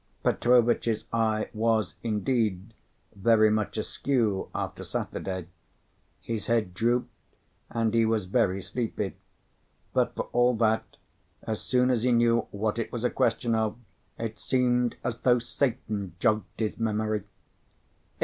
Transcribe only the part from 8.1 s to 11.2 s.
very sleepy; but for all that,